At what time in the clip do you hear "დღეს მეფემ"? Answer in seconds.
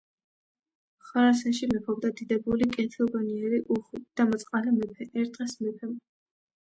5.39-5.93